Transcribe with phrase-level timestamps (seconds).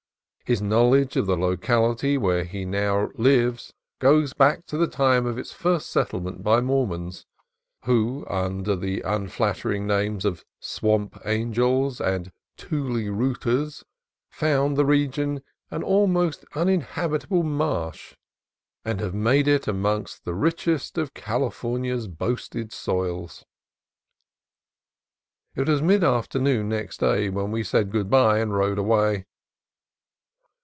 [0.43, 5.37] His knowledge of the locality where he now lives goes back to the time of
[5.37, 7.25] its first settlement by Mormons,
[7.85, 13.85] who, under the unflattering names of "swamp angels" and" tule rooters,"
[14.29, 18.17] found the re gion an all but uninhabitable marsh,
[18.83, 23.45] and have made it almost the richest of California's boasted soils.
[25.55, 29.27] It was mid afternoon next day when we said good bye and rode away.